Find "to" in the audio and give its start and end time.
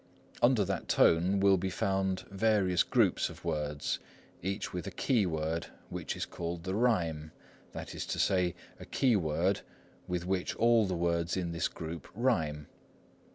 8.07-8.17